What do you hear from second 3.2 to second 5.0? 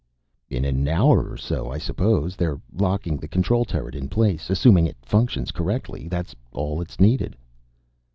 control turret in place. Assuming it